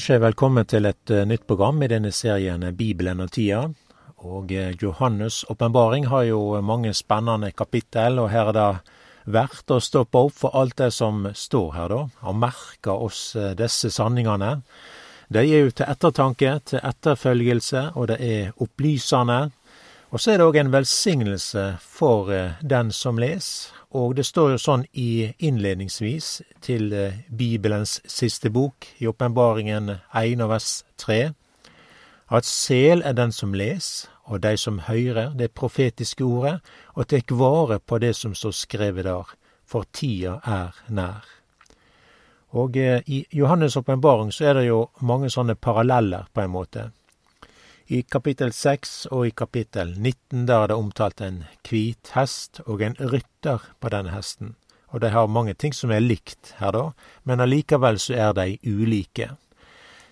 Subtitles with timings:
[0.00, 3.66] Da er velkommen til et uh, nytt program i denne serien Bibelen og tida.
[4.24, 9.80] Og uh, Johannes' åpenbaring har jo mange spennende kapittel, og her er det verdt å
[9.84, 14.54] stoppe opp for alt det som står her, da, og merke oss disse sanningene.
[15.28, 19.50] De er jo til ettertanke, til etterfølgelse, og det er opplysende.
[20.14, 22.32] Og så er det òg en velsignelse for
[22.62, 26.28] den som leser, og det står jo sånn i innledningsvis
[26.62, 30.68] til eh, Bibelens siste bok, i Åpenbaringen 1 og vers
[31.02, 31.18] 3,
[32.30, 36.60] at sel er den som les, og de som hører det profetiske ordet,
[36.94, 39.34] og tek vare på det som står skrevet der,
[39.66, 41.26] for tida er nær.
[42.54, 46.90] Og eh, i Johannes' åpenbaring så er det jo mange sånne paralleller, på en måte.
[47.90, 52.84] I kapittel 6 og i kapittel 19 der er det omtalt en hvit hest og
[52.86, 54.52] en rytter på denne hesten.
[54.94, 56.84] Og de har mange ting som er likt her, da,
[57.26, 59.32] men allikevel så er de ulike.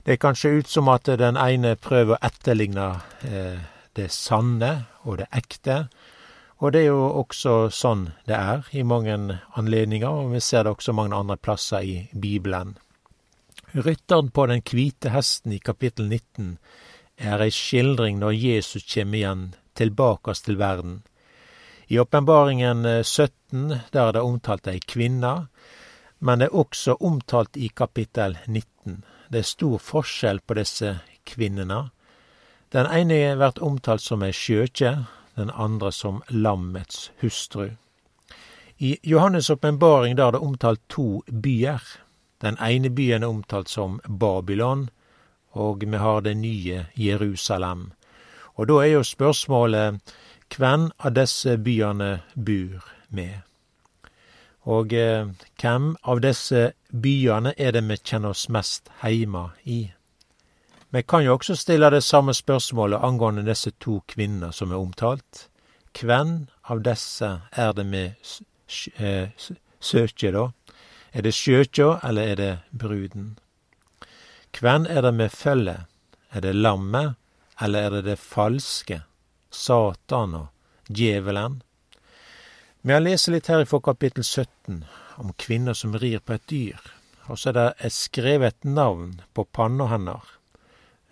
[0.03, 2.89] Det kan se ut som at den ene prøver å etterligne
[3.23, 3.63] eh,
[3.95, 4.73] det sanne
[5.05, 5.79] og det ekte.
[6.59, 10.75] Og det er jo også sånn det er i mange anledninger, og vi ser det
[10.75, 12.75] også mange andre plasser i Bibelen.
[13.71, 16.57] Rytteren på den hvite hesten i kapittel 19
[17.19, 19.45] er ei skildring når Jesus kjem igjen
[19.79, 21.03] tilbake til verden.
[21.89, 25.49] I åpenbaringen 17 eh, der er det omtalt ei kvinne,
[26.19, 29.05] men det er også omtalt i kapittel 19.
[29.29, 31.89] Det er stor forskjell på disse kvinnene.
[32.73, 34.93] Den ene blir omtalt som ei skjøkje,
[35.39, 37.71] den andre som lammets hustru.
[38.79, 41.83] I Johannes' åpenbaring er det omtalt to byer.
[42.39, 44.91] Den ene byen er omtalt som Babylon,
[45.53, 47.93] og vi har det nye Jerusalem.
[48.55, 50.01] Og da er jo spørsmålet
[50.57, 53.45] hvem av disse byene bor med?
[54.69, 55.29] Og eh,
[55.61, 59.87] hvem av disse byene er det vi kjenner oss mest heime i?
[60.91, 65.49] Vi kan jo også stille det samme spørsmålet angående disse to kvinner som er omtalt.
[66.01, 68.05] Hvem av disse er det vi
[68.97, 69.29] eh,
[69.81, 70.49] søker, da?
[71.13, 73.39] Er det sjøkja, eller er det bruden?
[74.57, 75.87] Hvem er det vi følger?
[76.33, 77.17] Er det lammet,
[77.61, 79.03] eller er det det falske,
[79.51, 80.47] Satan og
[80.89, 81.63] djevelen?
[82.83, 84.85] Vi har lest litt her fra kapittel 17
[85.19, 86.81] om kvinner som rir på et dyr,
[87.27, 90.25] og så er det skrevet et navn på panna hennes.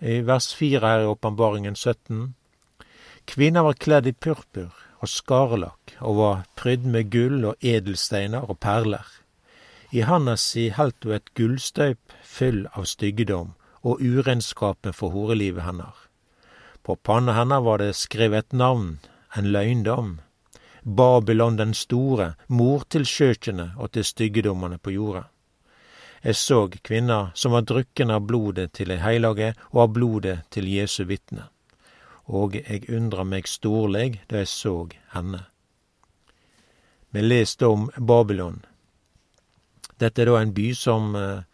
[0.00, 2.34] I vers 4 her i Åpenbaringen 17.
[3.26, 8.60] Kvinna var kledd i purpur og skarlakk og var prydd med gull og edelsteiner og
[8.60, 9.04] perler.
[9.91, 13.54] I handa si heldt ho et gullstøyp full av styggedom
[13.86, 15.94] og urenskapen for horelivet hennar.
[16.82, 18.98] På panna hennar var det skrevet et navn,
[19.36, 20.20] en løgndom.
[20.82, 25.24] Babylon den store, mor til skjøkene og til styggedommene på jorda.
[26.22, 30.66] Jeg så kvinna som var drukken av blodet til ei heilage og av blodet til
[30.66, 31.48] Jesu vitne.
[32.26, 34.74] Og eg undra meg storleg da jeg så
[35.14, 35.44] henne.
[37.10, 38.64] Vi leste om Babylon.
[40.01, 41.45] Dette er da en by som eh,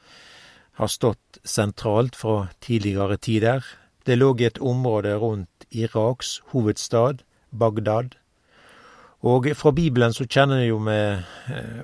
[0.81, 3.65] har stått sentralt fra tidligere tider.
[4.05, 8.17] Det lå i et område rundt Iraks hovedstad, Bagdad.
[9.23, 10.99] Og fra Bibelen så kjenner jo vi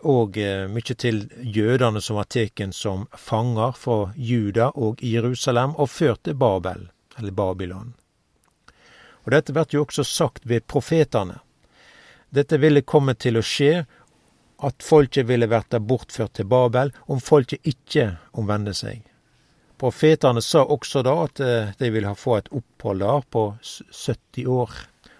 [0.02, 5.76] òg eh, eh, mye til jødene som var tatt som fanger fra Juda og Jerusalem
[5.78, 6.88] og ført til Babel,
[7.18, 7.94] eller Babylon.
[9.22, 11.38] Og dette blir jo også sagt ved profetene.
[12.34, 13.86] Dette ville komme til å skje,
[14.58, 19.04] at folket ville verta bortført til Babel om folket ikke omvendte seg.
[19.78, 24.72] Profetene sa også da at eh, de ville få et opphold der på 70 år.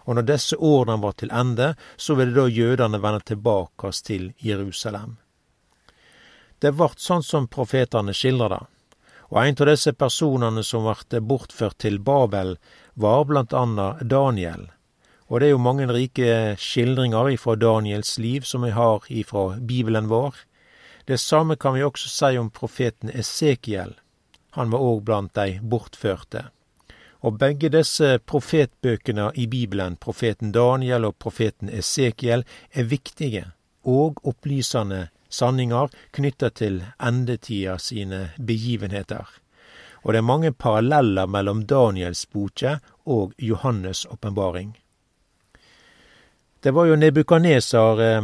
[0.08, 5.18] Og når disse årene var til ende, så ville da jødene vende tilbake til Jerusalem.
[6.58, 8.64] Det vart sånn som profetene skildrer det.
[9.28, 12.56] Og en av disse personene som ble bortført til Babel,
[12.94, 14.70] var blant annet Daniel,
[15.28, 20.08] og det er jo mange rike skildringer ifra Daniels liv som vi har ifra Bibelen
[20.08, 20.34] vår.
[21.04, 23.94] Det samme kan vi også si om profeten Esekiel.
[24.56, 26.46] Han var òg blant de bortførte.
[27.20, 33.44] Og begge disse profetbøkene i Bibelen, profeten Daniel og profeten Esekiel, er viktige
[33.84, 39.28] og opplysende sanninger knytta til endetida sine begivenheter.
[40.04, 44.76] Og det er mange paralleller mellom Daniels boke og Johannes' åpenbaring.
[46.60, 48.22] Det var jo Nebukaneser eh,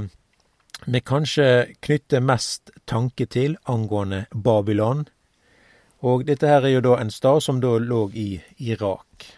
[0.84, 5.04] vi kanskje knytter mest tanke til angående Babylon.
[6.02, 9.28] Og dette her er jo da en stad som da lå i Irak.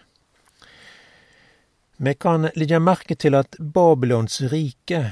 [1.96, 5.02] Vi kan legge merke til at Babylons rike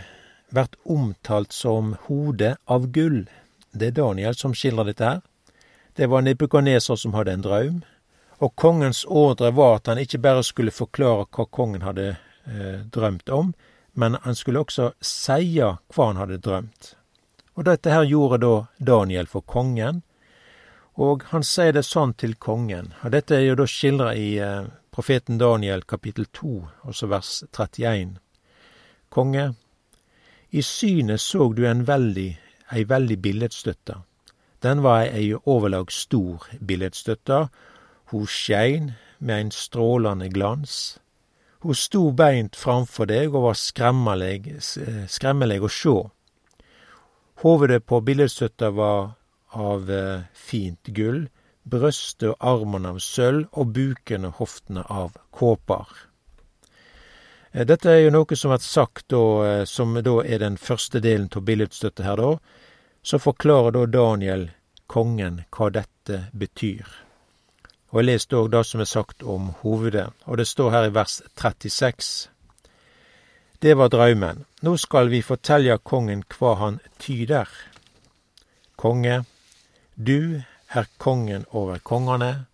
[0.48, 3.26] blir omtalt som hode av gull.
[3.70, 5.20] Det er Daniel som skildrer dette her.
[5.94, 7.78] Det var Nebukadneser som hadde en drøm,
[8.40, 13.28] og kongens ordre var at han ikke bare skulle forklare hva kongen hadde eh, drømt
[13.28, 13.52] om,
[13.94, 16.94] men han skulle også seie hva han hadde drømt.
[17.54, 20.02] Og dette her gjorde da Daniel for kongen,
[20.94, 22.92] og han sier det sånn til kongen.
[23.02, 26.54] Og dette er jo da skildra i eh, profeten Daniel kapittel 2,
[26.90, 28.16] også vers 31.
[29.10, 29.52] Konge,
[30.54, 32.28] i synet så du en veldig,
[32.74, 33.96] ei veldig billedstøtte.
[34.62, 37.48] Den var ei overlag stor billedstøtte.
[38.12, 40.98] Hun skein med ein strålande glans.
[41.64, 45.94] Hun sto beint framfor deg og var skremmeleg å sjå.
[47.40, 49.14] Hovedet på billedstøtta var
[49.48, 51.24] av eh, fint gull,
[51.64, 55.88] brøstet og armene av sølv og buken og hoftene av kåper.
[57.52, 61.00] Eh, dette er jo noe som er sagt, da, eh, som da er den første
[61.00, 62.36] delen av billedstøtta her, da
[63.04, 64.50] så forklarer da Daniel
[64.86, 67.03] kongen hva dette betyr.
[67.94, 70.94] Og jeg leste òg det som er sagt om hovedet, og det står her i
[70.96, 72.08] vers 36.
[73.62, 74.40] Det var draumen.
[74.66, 77.46] Nå skal vi fortelja kongen hva han tyder.
[78.74, 79.20] Konge,
[79.94, 80.42] du
[80.74, 82.48] er kongen over kongene.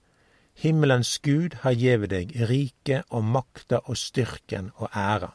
[0.61, 5.33] Himmelens Gud har gjeve deg rike og makta og styrken og æra.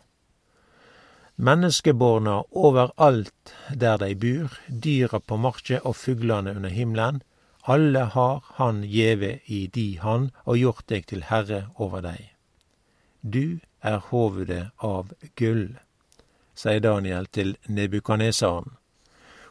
[1.35, 7.23] Menneskeborna overalt der dei bur, dyra på markje og fuglane under himmelen,
[7.67, 12.29] alle har Han gjeve i di han og gjort deg til herre over deg.
[13.21, 15.79] Du er hovedet av gull,
[16.53, 18.75] sier Daniel til Nebukanesaren.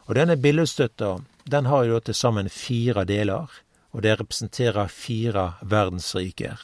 [0.07, 3.51] Og denne billedstøtta, den har jo til sammen fire deler,
[3.91, 6.61] og det representerer fire verdensriker.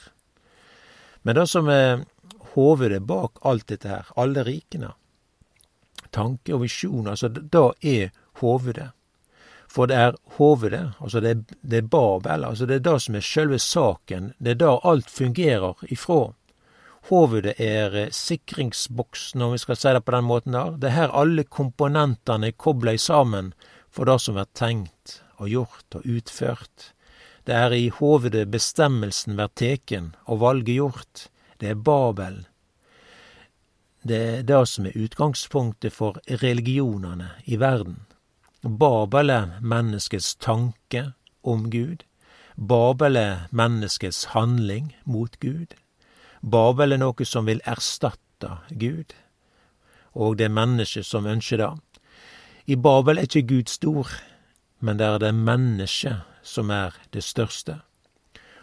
[1.24, 2.06] Men det som er
[2.56, 4.94] hovedet bak alt dette her, alle rikene,
[6.16, 8.92] tanke og visjon, altså det er hovedet.
[9.72, 13.16] For det er hovedet, altså det er, det er Babel, altså det er det som
[13.16, 16.34] er sjølve saken, det er der alt fungerer ifra.
[17.08, 20.76] Hovedet er eh, sikringsboksen, om vi skal si det på den måten der.
[20.76, 23.54] Det er her alle komponentene er kobla sammen
[23.90, 26.92] for det som er tenkt og gjort og utført.
[27.48, 31.28] Det er i hovedet bestemmelsen blir teken og valget gjort.
[31.58, 32.44] Det er Babel,
[34.04, 38.00] det er det som er utgangspunktet for religionene i verden.
[38.64, 41.14] Babel er menneskets tanke
[41.44, 42.04] om Gud.
[42.56, 45.74] Babel er menneskets handling mot Gud.
[46.42, 49.16] Babel er noe som vil erstatte Gud,
[50.14, 51.72] og det er mennesket som ønsker det.
[52.70, 54.12] I Babel er ikke Gud stor,
[54.80, 57.80] men det er det mennesket som er det største.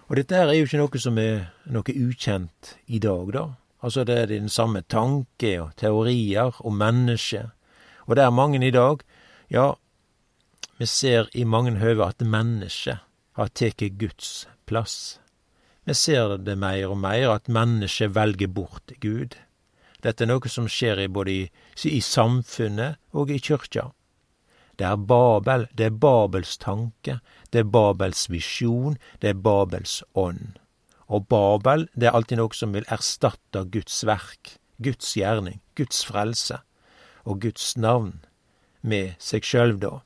[0.06, 3.44] Og dette er jo ikke noe som er noe ukjent i dag, da.
[3.82, 7.50] Altså det er den samme tanke og teorier om mennesket.
[8.06, 9.02] Og det er mange i dag,
[9.50, 9.74] ja,
[10.78, 13.02] vi ser i mange høve at mennesket
[13.38, 15.18] har tatt Guds plass.
[15.82, 19.34] Vi ser det mer og mer, at mennesket velger bort Gud.
[20.04, 21.42] Dette er noe som skjer både i,
[21.90, 23.88] i samfunnet og i kyrkja.
[24.78, 27.18] Det er Babel, det er Babels tanke,
[27.50, 30.60] det er Babels visjon, det er Babels ånd.
[31.10, 36.60] Og Babel, det er alltid noe som vil erstatte Guds verk, Guds gjerning, Guds frelse
[37.26, 38.20] og Guds navn
[38.86, 39.96] med seg sjølv, da.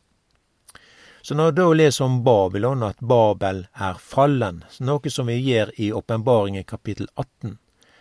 [1.23, 5.71] Så når vi da leser om Babylon, at Babel er fallen, noe som vi gjør
[5.79, 7.59] i Åpenbaringen kapittel 18,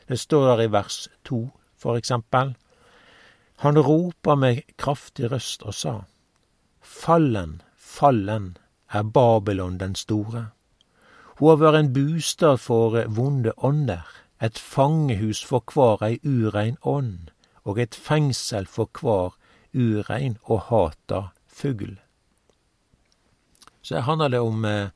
[0.10, 1.44] det står der i vers 2,
[1.78, 2.56] for eksempel,
[3.62, 5.94] han ropa med kraftig røst og sa,
[6.82, 8.58] Fallen, fallen
[8.90, 10.48] er Babylon den store.
[11.38, 14.08] Hun har vært en bostad for vonde ånder,
[14.42, 17.30] et fangehus for hver ei urein ånd,
[17.64, 19.38] og et fengsel for hver
[19.78, 22.00] urein og hata fugl.
[23.82, 24.90] Så handler det om eh,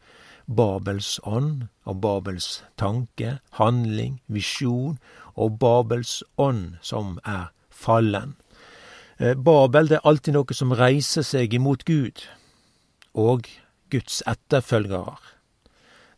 [0.46, 5.00] Babels ånd og Babels tanke, handling, visjon
[5.36, 8.36] og Babels ånd som er fallen.
[9.18, 12.28] Eh, Babel det er alltid noe som reiser seg imot Gud
[13.14, 13.50] og
[13.90, 15.18] Guds etterfølgere.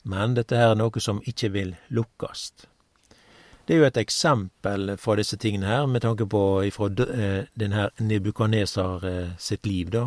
[0.08, 2.68] Men dette her er noe som ikke vil lukkast.
[3.68, 7.76] Det er jo et eksempel fra disse tingene her, med tanke på ifra eh, den
[8.00, 10.06] Nebukaneser sitt liv, da.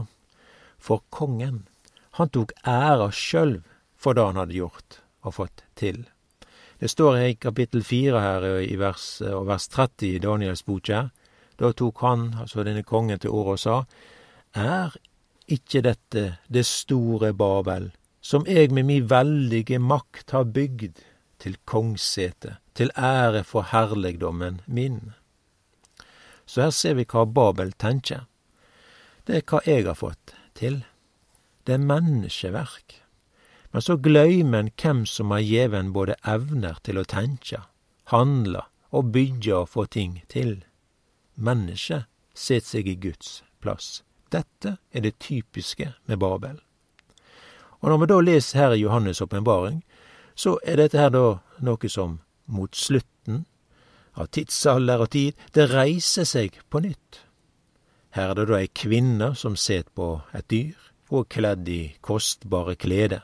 [0.80, 1.66] For kongen,
[2.18, 3.62] han tok æra sjølv
[4.00, 6.04] for det han hadde gjort og fått til.
[6.80, 11.10] Det står i kapittel fire her i vers, og vers 30 i Daniels bok her.
[11.60, 13.76] Da tok han, altså denne kongen, til orde og sa,
[14.56, 14.96] Er
[15.46, 17.90] ikke dette det store Babel,
[18.20, 21.04] som eg med mi veldige makt har bygd
[21.40, 25.12] til kongssete, til ære for herlegdommen min.
[26.46, 28.24] Så her ser vi hva Babel tenker.
[29.26, 30.80] Det er hva eg har fått til.
[31.66, 32.96] Det er menneskeverk.
[33.72, 37.62] Men så gløymer en hvem som har gjeve en både evner til å tenke,
[38.10, 40.64] handle og bygge og få ting til.
[41.36, 44.02] Mennesket set seg i Guds plass.
[44.32, 46.58] Dette er det typiske med Babel.
[47.80, 49.82] Og når vi da leser her i Johannes' åpenbaring,
[50.34, 53.44] så er dette her da noe som mot slutten
[54.18, 57.22] av tidsalder og tid, det reiser seg på nytt.
[58.16, 62.76] Her er det da ei kvinne som set på et dyr, og kledd i kostbare
[62.78, 63.20] klede.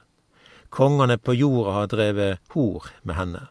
[0.71, 3.45] Kongene på jorda har drevet hor med henne.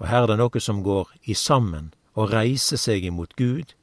[0.00, 3.74] Og her er det noe som går i sammen og reiser seg imot Gud,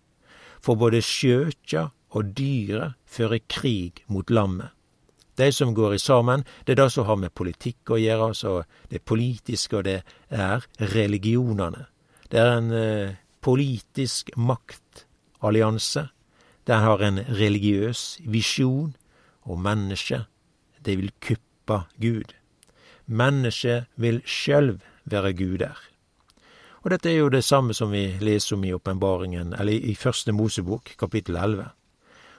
[0.61, 4.71] for både skjøtja og dyret fører krig mot lammet.
[5.37, 8.53] De som går i sammen, det er det som har med politikk å gjøre, altså
[8.89, 10.01] det politiske, og det
[10.33, 11.85] er religionene.
[12.31, 16.07] Det er en eh, politisk maktallianse.
[16.67, 18.95] Den har en religiøs visjon,
[19.47, 20.27] og mennesket,
[20.85, 22.33] det vil kuppe Gud.
[23.05, 25.77] Mennesket vil sjølv være guder.
[26.83, 30.31] Og dette er jo det samme som vi leser om i åpenbaringen, eller i Første
[30.31, 31.65] Mosebok, kapittel 11.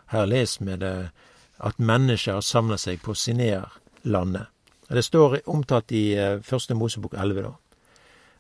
[0.09, 1.11] Her leser vi det
[1.59, 4.47] at mennesker har samla seg på Sinearlandet.
[4.89, 7.53] Det står omtalt i eh, Første Mosebok 11, da.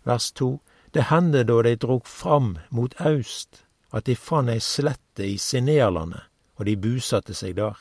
[0.08, 0.60] Vers 2.
[0.94, 6.24] Det hendte da de drog fram mot aust, at de fant ei slette i Sinearlandet,
[6.56, 7.76] og de busatte seg der.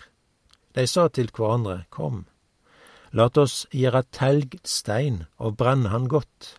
[0.77, 2.27] De sa til hverandre, Kom,
[3.10, 6.51] lat oss gjøre telgstein og brenne han godt.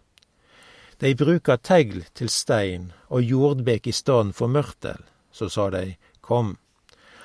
[0.99, 4.99] De bruka tegl til stein og jordbek i staden for mørtel.
[5.31, 6.57] Så sa de, Kom,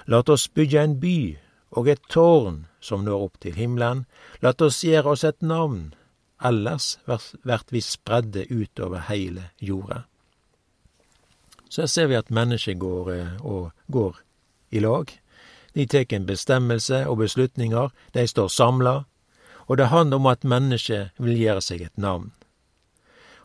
[0.06, 1.18] lat oss bygge en by
[1.74, 4.06] og et tårn som når opp til himmelen,
[4.46, 5.96] lat oss gjøre oss et navn,
[6.46, 10.04] ellers vert vi spredde utover heile jorda.
[11.74, 14.20] Så her ser vi at mennesket går eh, går
[14.70, 15.10] i lag.
[15.74, 19.04] De tek en bestemmelse og beslutninger, de står samla,
[19.66, 22.32] og det handler om at mennesket vil gjøre seg et navn.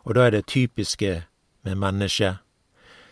[0.05, 1.23] Og da er det typiske
[1.65, 2.43] med mennesket.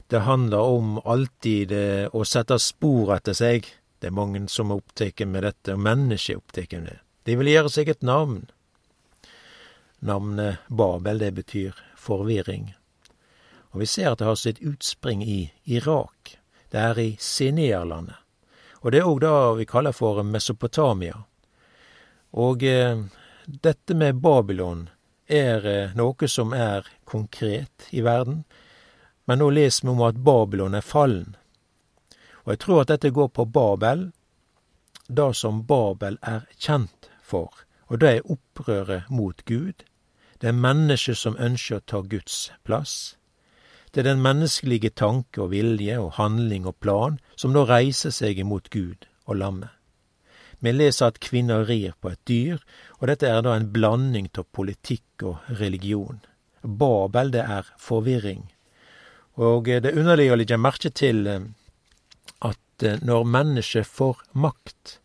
[0.06, 3.66] Det handler om alltid eh, å sette spor etter seg.
[3.98, 6.98] Det er mange som er opptatt med dette, og mennesket er opptatt med det.
[7.26, 8.44] De vil gjøre seg et navn.
[9.98, 12.74] Navnet Babel, det betyr forvirring.
[13.72, 16.36] Og vi ser at det har sitt utspring i Irak.
[16.70, 18.25] Det er i Sineerlandet.
[18.86, 21.24] Og det er òg det vi kaller for Mesopotamia.
[22.38, 23.00] Og eh,
[23.46, 24.84] dette med Babylon
[25.26, 28.44] er eh, noe som er konkret i verden.
[29.26, 31.34] Men nå leser vi om at Babylon er fallen.
[32.44, 34.12] Og jeg tror at dette går på Babel,
[35.08, 37.50] det som Babel er kjent for.
[37.90, 39.82] Og det er opprøret mot Gud.
[40.38, 43.16] Det er mennesker som ønsker å ta Guds plass.
[43.96, 48.36] Det er den menneskelige tanke og vilje og handling og plan som nå reiser seg
[48.42, 49.70] imot Gud og lammet.
[50.60, 52.58] Vi leser at kvinner rir på et dyr,
[53.00, 56.18] og dette er da en blanding av politikk og religion.
[56.60, 58.44] Babel, det er forvirring.
[59.40, 61.48] Og det er underlig å legge merke til eh,
[62.44, 64.98] at eh, når mennesket får makt,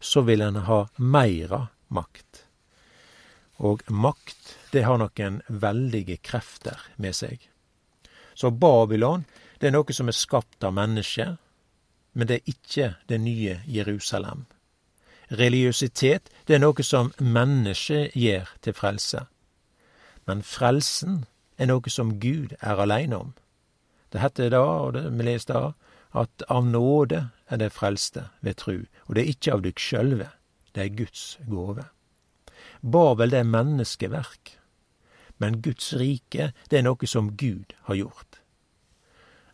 [0.00, 2.46] så vil en ha meira makt.
[3.60, 7.44] Og makt, det har noen veldige krefter med seg.
[8.38, 9.24] Så Babylon,
[9.58, 11.40] det er noe som er skapt av mennesket,
[12.14, 14.44] men det er ikke det nye Jerusalem.
[15.34, 19.24] Religiøsitet, det er noe som mennesket gjør til frelse.
[20.30, 21.24] Men frelsen
[21.58, 23.34] er noe som Gud er aleine om.
[24.14, 25.72] Det heter da, og det, vi leser da,
[26.22, 30.30] at av nåde er det frelste ved tru, og det er ikke av dykk sjølve,
[30.78, 31.88] det er Guds gåve.
[32.86, 34.57] Babel, det er menneskeverk,
[35.38, 38.40] men Guds rike, det er noe som Gud har gjort.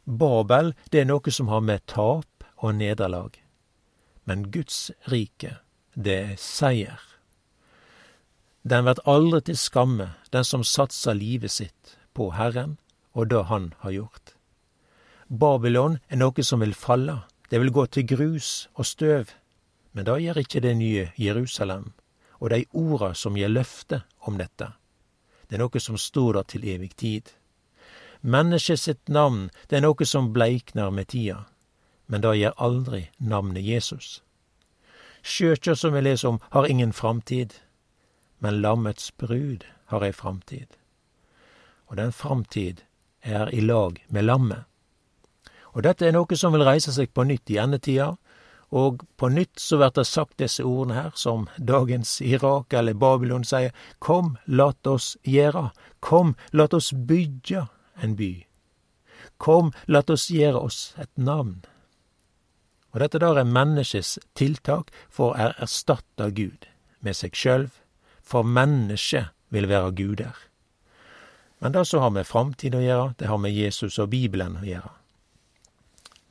[0.04, 3.36] Babel, det er noe som har med tap og nederlag,
[4.24, 5.58] men Guds rike,
[5.94, 7.00] det er seier.
[8.64, 12.78] Den vert aldri til skamme, den som satser livet sitt på Herren
[13.12, 14.34] og det Han har gjort.
[15.28, 19.32] Babylon er noe som vil falle, det vil gå til grus og støv.
[19.92, 21.92] Men det gjør ikke det nye Jerusalem,
[22.40, 24.72] og de orda som gir løfte om dette.
[25.48, 27.32] Det er noe som står der til evig tid.
[28.20, 31.44] Mennesket sitt navn, det er noe som bleikner med tida,
[32.06, 34.22] men det gjør aldri navnet Jesus.
[35.22, 37.54] Kyrkja som vi leser om, har ingen framtid,
[38.38, 40.68] men lammets brud har ei framtid.
[41.88, 42.80] Og den framtid
[43.22, 44.64] er i lag med lammet.
[45.72, 48.14] Og dette er noe som vil reise seg på nytt i endetida,
[48.74, 53.44] og på nytt så blir det sagt disse ordene her, som dagens Irak eller Babylon
[53.46, 53.70] sier,
[54.02, 55.68] Kom, lat oss gjera,
[56.00, 57.68] kom, lat oss bygge
[58.02, 58.32] en by.
[59.38, 61.62] Kom, lat oss gjere oss et navn.
[62.94, 66.66] Og dette der er menneskets tiltak for å erstatte Gud
[66.98, 67.70] med seg sjølv,
[68.22, 70.34] for mennesket vil være guder.
[71.62, 74.66] Men det som har med framtid å gjøre, det har med Jesus og Bibelen å
[74.66, 74.90] gjøre.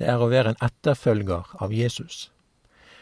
[0.04, 2.26] Det er å være en etterfølger av Jesus.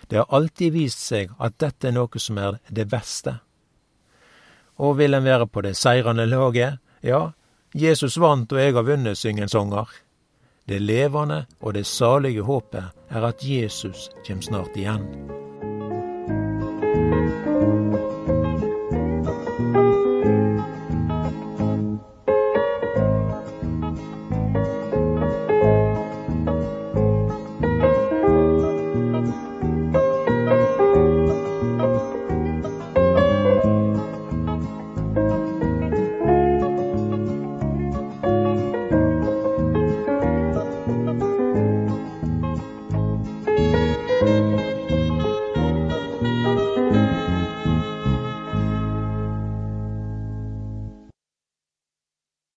[0.05, 3.39] Det har alltid vist seg at dette er noe som er det beste.
[4.77, 7.31] Og vil en være på det seirende laget, ja,
[7.73, 9.97] Jesus vant og jeg har vunnet, synger en sanger.
[10.69, 15.07] Det levende og det salige håpet er at Jesus kjem snart igjen.